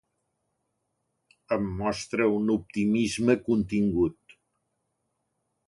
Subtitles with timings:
[1.57, 4.37] Em mostra un optimisme contingut.